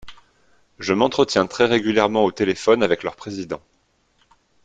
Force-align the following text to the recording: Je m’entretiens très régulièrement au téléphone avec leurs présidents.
Je 0.79 0.93
m’entretiens 0.95 1.45
très 1.45 1.65
régulièrement 1.67 2.25
au 2.25 2.31
téléphone 2.31 2.81
avec 2.81 3.03
leurs 3.03 3.15
présidents. 3.15 3.61